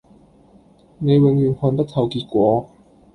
[0.97, 2.65] 你永遠看不透結果